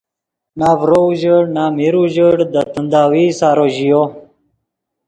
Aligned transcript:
نہ 0.59 0.69
ڤرو 0.79 0.99
اوژڑ 1.07 1.41
نہ 1.55 1.63
میر 1.77 1.95
اوژڑ 1.99 2.35
دے 2.51 2.61
تنداوی 2.73 3.25
سارو 3.39 3.65
ژیو 3.75 4.01